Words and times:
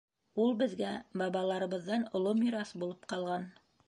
Ул 0.43 0.53
беҙгә 0.61 0.93
бабаларыбыҙҙан 1.21 2.05
оло 2.21 2.33
мираҫ 2.39 2.73
булып 2.85 3.07
ҡалған. 3.13 3.47